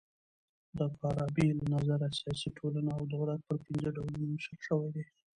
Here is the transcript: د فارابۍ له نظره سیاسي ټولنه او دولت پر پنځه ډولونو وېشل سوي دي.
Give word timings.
د 0.77 0.79
فارابۍ 0.97 1.47
له 1.59 1.65
نظره 1.75 2.07
سیاسي 2.19 2.49
ټولنه 2.57 2.91
او 2.97 3.03
دولت 3.15 3.39
پر 3.47 3.57
پنځه 3.65 3.89
ډولونو 3.95 4.25
وېشل 4.27 4.57
سوي 4.67 4.89
دي. 4.95 5.03